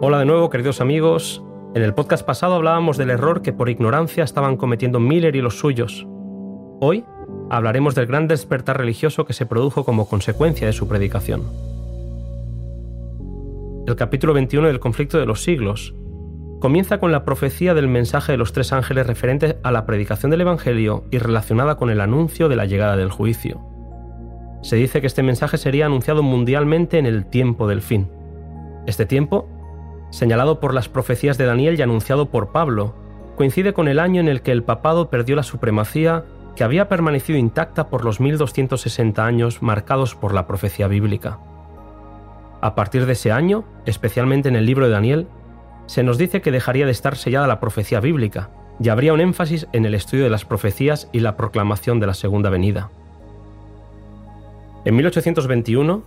Hola 0.00 0.20
de 0.20 0.26
nuevo, 0.26 0.48
queridos 0.48 0.80
amigos. 0.80 1.42
En 1.74 1.82
el 1.82 1.92
podcast 1.92 2.24
pasado 2.24 2.54
hablábamos 2.54 2.98
del 2.98 3.10
error 3.10 3.42
que 3.42 3.52
por 3.52 3.68
ignorancia 3.68 4.22
estaban 4.22 4.56
cometiendo 4.56 5.00
Miller 5.00 5.34
y 5.34 5.40
los 5.40 5.58
suyos. 5.58 6.06
Hoy 6.80 7.04
hablaremos 7.50 7.96
del 7.96 8.06
gran 8.06 8.28
despertar 8.28 8.78
religioso 8.78 9.24
que 9.24 9.32
se 9.32 9.44
produjo 9.44 9.84
como 9.84 10.08
consecuencia 10.08 10.68
de 10.68 10.72
su 10.72 10.86
predicación. 10.86 11.42
El 13.88 13.96
capítulo 13.96 14.34
21 14.34 14.68
del 14.68 14.78
conflicto 14.78 15.18
de 15.18 15.26
los 15.26 15.42
siglos 15.42 15.96
comienza 16.60 17.00
con 17.00 17.10
la 17.10 17.24
profecía 17.24 17.74
del 17.74 17.88
mensaje 17.88 18.30
de 18.30 18.38
los 18.38 18.52
tres 18.52 18.72
ángeles 18.72 19.04
referente 19.08 19.58
a 19.64 19.72
la 19.72 19.84
predicación 19.84 20.30
del 20.30 20.42
Evangelio 20.42 21.06
y 21.10 21.18
relacionada 21.18 21.76
con 21.76 21.90
el 21.90 22.00
anuncio 22.00 22.48
de 22.48 22.54
la 22.54 22.66
llegada 22.66 22.96
del 22.96 23.10
juicio. 23.10 23.60
Se 24.62 24.76
dice 24.76 25.00
que 25.00 25.08
este 25.08 25.24
mensaje 25.24 25.58
sería 25.58 25.86
anunciado 25.86 26.22
mundialmente 26.22 26.98
en 26.98 27.06
el 27.06 27.26
tiempo 27.26 27.66
del 27.66 27.82
fin. 27.82 28.08
Este 28.86 29.04
tiempo, 29.04 29.48
señalado 30.10 30.60
por 30.60 30.74
las 30.74 30.88
profecías 30.88 31.38
de 31.38 31.46
Daniel 31.46 31.78
y 31.78 31.82
anunciado 31.82 32.26
por 32.26 32.48
Pablo, 32.48 32.94
coincide 33.36 33.72
con 33.72 33.88
el 33.88 33.98
año 33.98 34.20
en 34.20 34.28
el 34.28 34.42
que 34.42 34.52
el 34.52 34.62
papado 34.62 35.10
perdió 35.10 35.36
la 35.36 35.42
supremacía 35.42 36.24
que 36.56 36.64
había 36.64 36.88
permanecido 36.88 37.38
intacta 37.38 37.86
por 37.86 38.04
los 38.04 38.18
1260 38.18 39.24
años 39.24 39.62
marcados 39.62 40.16
por 40.16 40.34
la 40.34 40.46
profecía 40.46 40.88
bíblica. 40.88 41.38
A 42.60 42.74
partir 42.74 43.06
de 43.06 43.12
ese 43.12 43.30
año, 43.30 43.64
especialmente 43.86 44.48
en 44.48 44.56
el 44.56 44.66
libro 44.66 44.86
de 44.86 44.92
Daniel, 44.92 45.28
se 45.86 46.02
nos 46.02 46.18
dice 46.18 46.40
que 46.42 46.50
dejaría 46.50 46.84
de 46.84 46.92
estar 46.92 47.16
sellada 47.16 47.46
la 47.46 47.60
profecía 47.60 48.00
bíblica 48.00 48.50
y 48.80 48.88
habría 48.88 49.12
un 49.12 49.20
énfasis 49.20 49.68
en 49.72 49.86
el 49.86 49.94
estudio 49.94 50.24
de 50.24 50.30
las 50.30 50.44
profecías 50.44 51.08
y 51.12 51.20
la 51.20 51.36
proclamación 51.36 52.00
de 52.00 52.08
la 52.08 52.14
segunda 52.14 52.50
venida. 52.50 52.90
En 54.84 54.96
1821, 54.96 56.02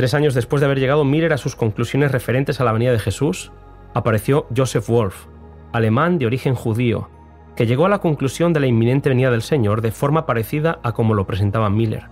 tres 0.00 0.14
años 0.14 0.32
después 0.32 0.60
de 0.60 0.64
haber 0.64 0.80
llegado 0.80 1.04
Miller 1.04 1.34
a 1.34 1.36
sus 1.36 1.54
conclusiones 1.54 2.10
referentes 2.10 2.58
a 2.58 2.64
la 2.64 2.72
venida 2.72 2.90
de 2.90 2.98
Jesús, 2.98 3.52
apareció 3.92 4.46
Joseph 4.56 4.88
Wolff, 4.88 5.26
alemán 5.74 6.18
de 6.18 6.24
origen 6.24 6.54
judío, 6.54 7.10
que 7.54 7.66
llegó 7.66 7.84
a 7.84 7.90
la 7.90 7.98
conclusión 7.98 8.54
de 8.54 8.60
la 8.60 8.66
inminente 8.66 9.10
venida 9.10 9.30
del 9.30 9.42
Señor 9.42 9.82
de 9.82 9.92
forma 9.92 10.24
parecida 10.24 10.80
a 10.82 10.92
como 10.92 11.12
lo 11.12 11.26
presentaba 11.26 11.68
Miller. 11.68 12.04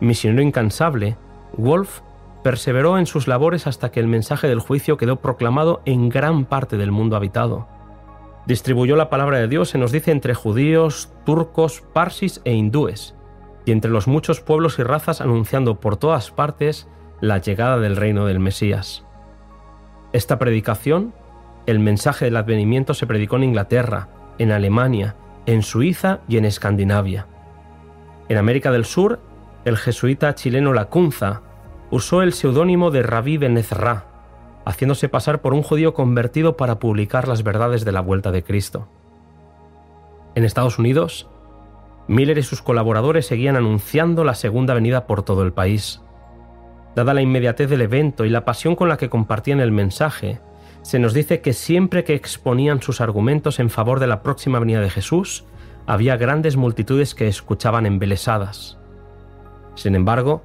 Misionero 0.00 0.42
incansable, 0.42 1.16
Wolff 1.56 2.00
perseveró 2.42 2.98
en 2.98 3.06
sus 3.06 3.28
labores 3.28 3.68
hasta 3.68 3.92
que 3.92 4.00
el 4.00 4.08
mensaje 4.08 4.48
del 4.48 4.58
juicio 4.58 4.96
quedó 4.96 5.20
proclamado 5.20 5.82
en 5.84 6.08
gran 6.08 6.46
parte 6.46 6.76
del 6.76 6.90
mundo 6.90 7.14
habitado. 7.14 7.68
Distribuyó 8.44 8.96
la 8.96 9.08
palabra 9.08 9.38
de 9.38 9.46
Dios, 9.46 9.68
se 9.68 9.78
nos 9.78 9.92
dice, 9.92 10.10
entre 10.10 10.34
judíos, 10.34 11.12
turcos, 11.24 11.84
parsis 11.92 12.40
e 12.44 12.54
hindúes, 12.54 13.14
y 13.66 13.72
entre 13.72 13.90
los 13.90 14.06
muchos 14.06 14.40
pueblos 14.40 14.78
y 14.78 14.84
razas 14.84 15.20
anunciando 15.20 15.80
por 15.80 15.98
todas 15.98 16.30
partes 16.30 16.88
la 17.20 17.38
llegada 17.38 17.78
del 17.78 17.96
reino 17.96 18.24
del 18.24 18.40
Mesías. 18.40 19.04
Esta 20.12 20.38
predicación, 20.38 21.12
el 21.66 21.80
mensaje 21.80 22.26
del 22.26 22.36
advenimiento 22.36 22.94
se 22.94 23.06
predicó 23.06 23.36
en 23.36 23.44
Inglaterra, 23.44 24.08
en 24.38 24.52
Alemania, 24.52 25.16
en 25.46 25.62
Suiza 25.62 26.20
y 26.28 26.38
en 26.38 26.44
Escandinavia. 26.44 27.26
En 28.28 28.38
América 28.38 28.70
del 28.70 28.84
Sur, 28.84 29.20
el 29.64 29.76
jesuita 29.76 30.34
chileno 30.36 30.72
Lacunza 30.72 31.42
usó 31.90 32.22
el 32.22 32.32
seudónimo 32.32 32.92
de 32.92 33.02
Rabí 33.02 33.36
Ben 33.36 33.58
Ezra, 33.58 34.06
haciéndose 34.64 35.08
pasar 35.08 35.40
por 35.40 35.54
un 35.54 35.62
judío 35.62 35.92
convertido 35.92 36.56
para 36.56 36.78
publicar 36.78 37.26
las 37.26 37.42
verdades 37.42 37.84
de 37.84 37.92
la 37.92 38.00
vuelta 38.00 38.30
de 38.30 38.44
Cristo. 38.44 38.88
En 40.36 40.44
Estados 40.44 40.78
Unidos, 40.78 41.28
Miller 42.08 42.38
y 42.38 42.42
sus 42.42 42.62
colaboradores 42.62 43.26
seguían 43.26 43.56
anunciando 43.56 44.24
la 44.24 44.34
segunda 44.34 44.74
venida 44.74 45.06
por 45.06 45.22
todo 45.22 45.42
el 45.42 45.52
país. 45.52 46.02
Dada 46.94 47.14
la 47.14 47.22
inmediatez 47.22 47.68
del 47.68 47.82
evento 47.82 48.24
y 48.24 48.30
la 48.30 48.44
pasión 48.44 48.76
con 48.76 48.88
la 48.88 48.96
que 48.96 49.10
compartían 49.10 49.60
el 49.60 49.72
mensaje, 49.72 50.40
se 50.82 50.98
nos 50.98 51.12
dice 51.14 51.40
que 51.40 51.52
siempre 51.52 52.04
que 52.04 52.14
exponían 52.14 52.80
sus 52.80 53.00
argumentos 53.00 53.58
en 53.58 53.70
favor 53.70 53.98
de 53.98 54.06
la 54.06 54.22
próxima 54.22 54.60
venida 54.60 54.80
de 54.80 54.88
Jesús, 54.88 55.44
había 55.86 56.16
grandes 56.16 56.56
multitudes 56.56 57.14
que 57.14 57.26
escuchaban 57.26 57.86
embelesadas. 57.86 58.78
Sin 59.74 59.94
embargo, 59.94 60.44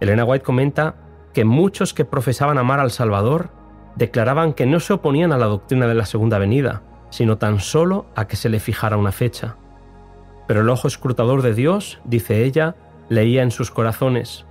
Elena 0.00 0.24
White 0.24 0.44
comenta 0.44 0.96
que 1.32 1.44
muchos 1.44 1.94
que 1.94 2.04
profesaban 2.04 2.58
amar 2.58 2.80
al 2.80 2.90
Salvador 2.90 3.50
declaraban 3.96 4.54
que 4.54 4.66
no 4.66 4.80
se 4.80 4.94
oponían 4.94 5.30
a 5.30 5.38
la 5.38 5.46
doctrina 5.46 5.86
de 5.86 5.94
la 5.94 6.06
segunda 6.06 6.38
venida, 6.38 6.82
sino 7.10 7.38
tan 7.38 7.60
solo 7.60 8.06
a 8.14 8.26
que 8.26 8.36
se 8.36 8.48
le 8.48 8.60
fijara 8.60 8.96
una 8.96 9.12
fecha. 9.12 9.56
Pero 10.46 10.62
el 10.62 10.68
ojo 10.68 10.88
escrutador 10.88 11.42
de 11.42 11.54
Dios, 11.54 12.00
dice 12.04 12.44
ella, 12.44 12.76
leía 13.08 13.42
en 13.42 13.50
sus 13.50 13.70
corazones. 13.70 14.46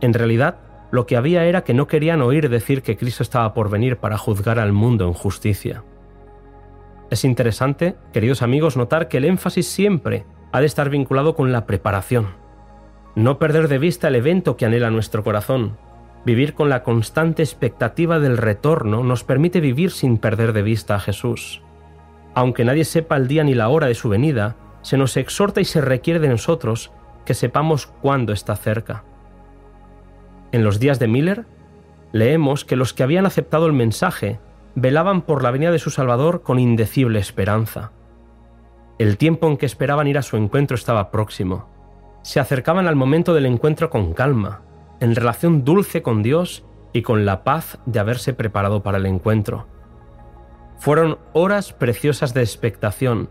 En 0.00 0.14
realidad, 0.14 0.56
lo 0.90 1.06
que 1.06 1.16
había 1.16 1.44
era 1.46 1.64
que 1.64 1.74
no 1.74 1.86
querían 1.86 2.20
oír 2.20 2.48
decir 2.50 2.82
que 2.82 2.96
Cristo 2.96 3.22
estaba 3.22 3.54
por 3.54 3.70
venir 3.70 3.96
para 3.96 4.18
juzgar 4.18 4.58
al 4.58 4.72
mundo 4.72 5.06
en 5.06 5.14
justicia. 5.14 5.84
Es 7.10 7.24
interesante, 7.24 7.96
queridos 8.12 8.42
amigos, 8.42 8.76
notar 8.76 9.08
que 9.08 9.18
el 9.18 9.24
énfasis 9.24 9.66
siempre 9.66 10.24
ha 10.52 10.60
de 10.60 10.66
estar 10.66 10.90
vinculado 10.90 11.34
con 11.34 11.52
la 11.52 11.66
preparación. 11.66 12.28
No 13.14 13.38
perder 13.38 13.68
de 13.68 13.78
vista 13.78 14.08
el 14.08 14.14
evento 14.14 14.56
que 14.56 14.66
anhela 14.66 14.90
nuestro 14.90 15.22
corazón. 15.22 15.76
Vivir 16.24 16.54
con 16.54 16.68
la 16.68 16.82
constante 16.82 17.42
expectativa 17.42 18.18
del 18.18 18.38
retorno 18.38 19.02
nos 19.02 19.24
permite 19.24 19.60
vivir 19.60 19.90
sin 19.90 20.18
perder 20.18 20.52
de 20.52 20.62
vista 20.62 20.94
a 20.94 21.00
Jesús. 21.00 21.62
Aunque 22.34 22.64
nadie 22.64 22.84
sepa 22.84 23.16
el 23.16 23.28
día 23.28 23.44
ni 23.44 23.54
la 23.54 23.68
hora 23.68 23.88
de 23.88 23.94
su 23.94 24.08
venida, 24.08 24.56
se 24.82 24.96
nos 24.96 25.16
exhorta 25.16 25.60
y 25.60 25.64
se 25.64 25.80
requiere 25.80 26.20
de 26.20 26.28
nosotros 26.28 26.92
que 27.24 27.34
sepamos 27.34 27.86
cuándo 27.86 28.32
está 28.32 28.56
cerca. 28.56 29.04
En 30.52 30.64
los 30.64 30.78
días 30.78 30.98
de 30.98 31.08
Miller, 31.08 31.46
leemos 32.12 32.64
que 32.64 32.76
los 32.76 32.92
que 32.92 33.02
habían 33.02 33.26
aceptado 33.26 33.66
el 33.66 33.72
mensaje 33.72 34.38
velaban 34.74 35.22
por 35.22 35.42
la 35.42 35.50
venida 35.50 35.70
de 35.70 35.78
su 35.78 35.90
Salvador 35.90 36.42
con 36.42 36.58
indecible 36.58 37.18
esperanza. 37.18 37.92
El 38.98 39.16
tiempo 39.16 39.48
en 39.48 39.56
que 39.56 39.66
esperaban 39.66 40.06
ir 40.06 40.18
a 40.18 40.22
su 40.22 40.36
encuentro 40.36 40.74
estaba 40.74 41.10
próximo. 41.10 41.68
Se 42.22 42.40
acercaban 42.40 42.86
al 42.86 42.96
momento 42.96 43.34
del 43.34 43.46
encuentro 43.46 43.90
con 43.90 44.12
calma, 44.12 44.62
en 45.00 45.14
relación 45.14 45.64
dulce 45.64 46.02
con 46.02 46.22
Dios 46.22 46.64
y 46.92 47.02
con 47.02 47.24
la 47.24 47.42
paz 47.44 47.78
de 47.86 47.98
haberse 47.98 48.34
preparado 48.34 48.82
para 48.82 48.98
el 48.98 49.06
encuentro. 49.06 49.66
Fueron 50.78 51.18
horas 51.32 51.72
preciosas 51.72 52.34
de 52.34 52.42
expectación, 52.42 53.30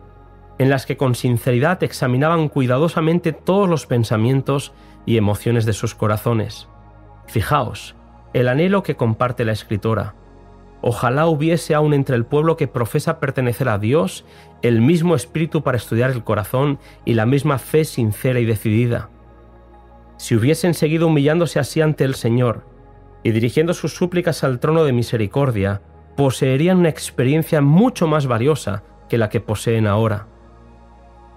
en 0.62 0.70
las 0.70 0.86
que 0.86 0.96
con 0.96 1.16
sinceridad 1.16 1.84
examinaban 1.84 2.48
cuidadosamente 2.48 3.34
todos 3.34 3.68
los 3.68 3.88
pensamientos 3.88 4.74
y 5.08 5.18
emociones 5.18 5.66
de 5.66 5.74
sus 5.74 5.96
corazones. 5.96 6.68
Fijaos, 7.26 7.96
el 8.34 8.48
anhelo 8.48 8.84
que 8.84 8.96
comparte 8.96 9.44
la 9.44 9.54
escritora. 9.54 10.14
Ojalá 10.84 11.26
hubiese 11.26 11.74
aún 11.74 11.96
entre 11.96 12.16
el 12.16 12.26
pueblo 12.26 12.58
que 12.58 12.68
profesa 12.68 13.20
pertenecer 13.20 13.70
a 13.70 13.80
Dios 13.80 14.24
el 14.62 14.82
mismo 14.82 15.16
espíritu 15.16 15.64
para 15.64 15.78
estudiar 15.78 16.12
el 16.12 16.24
corazón 16.24 16.78
y 17.06 17.16
la 17.16 17.26
misma 17.26 17.58
fe 17.58 17.84
sincera 17.84 18.40
y 18.40 18.46
decidida. 18.46 19.10
Si 20.18 20.36
hubiesen 20.36 20.76
seguido 20.76 21.08
humillándose 21.08 21.58
así 21.58 21.82
ante 21.82 22.04
el 22.04 22.14
Señor 22.14 22.68
y 23.24 23.32
dirigiendo 23.32 23.74
sus 23.74 23.96
súplicas 23.96 24.44
al 24.44 24.60
trono 24.60 24.84
de 24.84 24.94
misericordia, 24.94 25.82
poseerían 26.16 26.78
una 26.78 26.90
experiencia 26.90 27.62
mucho 27.62 28.06
más 28.06 28.28
valiosa 28.28 28.84
que 29.10 29.18
la 29.18 29.30
que 29.30 29.42
poseen 29.42 29.88
ahora 29.88 30.28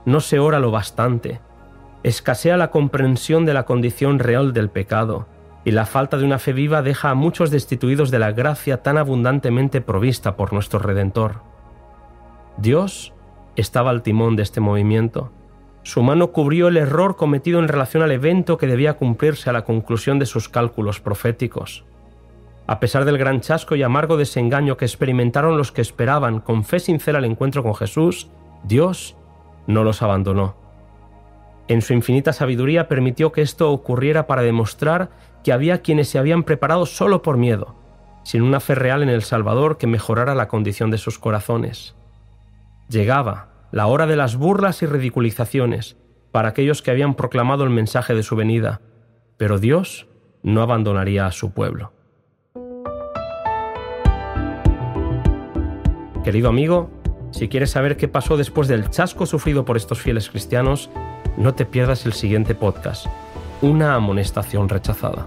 no 0.05 0.21
se 0.21 0.39
ora 0.39 0.61
lo 0.61 0.71
bastante, 0.71 1.41
escasea 2.03 2.57
la 2.57 2.71
comprensión 2.71 3.47
de 3.47 3.55
la 3.55 3.65
condición 3.65 4.19
real 4.19 4.53
del 4.53 4.69
pecado, 4.69 5.27
y 5.65 5.71
la 5.71 5.87
falta 5.87 6.19
de 6.19 6.25
una 6.25 6.39
fe 6.39 6.53
viva 6.53 6.83
deja 6.83 7.11
a 7.11 7.15
muchos 7.15 7.51
destituidos 7.51 8.11
de 8.11 8.19
la 8.19 8.33
gracia 8.33 8.83
tan 8.83 8.99
abundantemente 8.99 9.81
provista 9.81 10.37
por 10.37 10.53
nuestro 10.53 10.79
Redentor. 10.79 11.41
Dios 12.59 13.15
estaba 13.57 13.91
al 13.91 14.03
timón 14.03 14.37
de 14.37 14.43
este 14.43 14.61
movimiento. 14.61 15.33
Su 15.83 16.03
mano 16.03 16.33
cubrió 16.33 16.69
el 16.69 16.77
error 16.77 17.17
cometido 17.17 17.59
en 17.59 17.69
relación 17.69 18.03
al 18.03 18.13
evento 18.13 18.59
que 18.59 18.67
debía 18.67 18.95
cumplirse 18.95 19.49
a 19.49 19.55
la 19.55 19.65
conclusión 19.65 20.19
de 20.19 20.27
sus 20.27 20.49
cálculos 20.49 21.01
proféticos. 21.01 21.85
A 22.67 22.81
pesar 22.81 23.05
del 23.05 23.19
gran 23.19 23.41
chasco 23.41 23.75
y 23.77 23.83
amargo 23.83 24.17
desengaño 24.17 24.77
que 24.77 24.87
experimentaron 24.87 25.57
los 25.57 25.73
que 25.73 25.83
esperaban 25.83 26.41
con 26.41 26.65
fe 26.65 26.81
sincera 26.81 27.19
el 27.19 27.27
encuentro 27.27 27.63
con 27.63 27.75
Jesús, 27.75 28.29
Dios 28.63 29.17
no 29.67 29.85
los 29.85 30.03
abandonó. 30.03 30.57
En 31.69 31.81
su 31.81 31.95
infinita 31.95 32.33
sabiduría 32.33 32.89
permitió 32.89 33.33
que 33.33 33.43
esto 33.43 33.71
ocurriera 33.71 34.27
para 34.27 34.43
demostrar 34.43 35.11
que 35.43 35.53
había 35.53 35.83
quienes 35.83 36.09
se 36.09 36.19
habían 36.19 36.43
preparado 36.43 36.85
solo 36.87 37.23
por 37.23 37.37
miedo, 37.37 37.75
sin 38.23 38.43
una 38.43 38.61
fe 38.61 38.75
real 38.75 39.03
en 39.03 39.09
el 39.09 39.23
Salvador 39.23 39.79
que 39.79 39.87
mejorara 39.87 40.35
la 40.35 40.49
condición 40.49 40.91
de 40.91 40.99
sus 40.99 41.19
corazones. 41.19 41.95
Llegaba 42.89 43.49
la 43.71 43.87
hora 43.87 44.07
de 44.07 44.17
las 44.17 44.37
burlas 44.37 44.83
y 44.83 44.87
ridiculizaciones 44.87 45.97
para 46.33 46.49
aquellos 46.49 46.83
que 46.83 46.91
habían 46.91 47.15
proclamado 47.15 47.65
el 47.65 47.71
mensaje 47.71 48.15
de 48.15 48.23
su 48.23 48.37
venida, 48.37 48.81
pero 49.37 49.59
Dios 49.59 50.07
no 50.43 50.63
abandonaría 50.63 51.27
a 51.27 51.33
su 51.33 51.53
pueblo. 51.53 51.93
Querido 56.25 56.49
amigo, 56.49 56.91
si 57.35 57.49
quieres 57.49 57.73
saber 57.73 57.97
qué 57.97 58.07
pasó 58.07 58.37
después 58.37 58.69
del 58.69 58.91
chasco 58.91 59.27
sufrido 59.27 59.65
por 59.65 59.77
estos 59.77 60.01
fieles 60.01 60.31
cristianos, 60.31 60.89
no 61.37 61.53
te 61.53 61.67
pierdas 61.67 62.07
el 62.07 62.13
siguiente 62.13 62.55
podcast, 62.55 63.07
Una 63.61 63.97
amonestación 63.97 64.69
rechazada. 64.69 65.27